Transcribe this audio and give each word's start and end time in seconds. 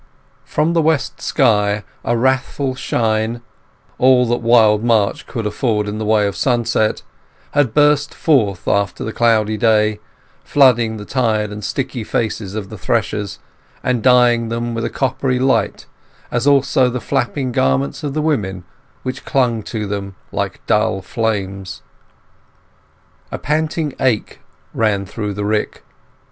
From 0.45 0.73
the 0.73 0.81
west 0.81 1.21
sky 1.21 1.83
a 2.03 2.17
wrathful 2.17 2.73
shine—all 2.73 4.25
that 4.29 4.41
wild 4.41 4.83
March 4.83 5.27
could 5.27 5.45
afford 5.45 5.87
in 5.87 5.99
the 5.99 6.05
way 6.05 6.25
of 6.25 6.35
sunset—had 6.35 7.73
burst 7.75 8.11
forth 8.15 8.67
after 8.67 9.03
the 9.03 9.13
cloudy 9.13 9.57
day, 9.57 9.99
flooding 10.43 10.97
the 10.97 11.05
tired 11.05 11.51
and 11.51 11.63
sticky 11.63 12.03
faces 12.03 12.55
of 12.55 12.69
the 12.69 12.79
threshers, 12.79 13.37
and 13.83 14.01
dyeing 14.01 14.49
them 14.49 14.73
with 14.73 14.85
a 14.85 14.89
coppery 14.89 15.37
light, 15.37 15.85
as 16.31 16.47
also 16.47 16.89
the 16.89 16.99
flapping 16.99 17.51
garments 17.51 18.03
of 18.03 18.15
the 18.15 18.23
women, 18.23 18.63
which 19.03 19.23
clung 19.23 19.61
to 19.61 19.85
them 19.85 20.15
like 20.31 20.65
dull 20.65 21.03
flames. 21.03 21.83
A 23.31 23.37
panting 23.37 23.93
ache 23.99 24.39
ran 24.73 25.05
through 25.05 25.35
the 25.35 25.45
rick. 25.45 25.83